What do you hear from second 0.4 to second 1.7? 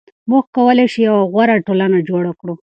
کولای شو یوه غوره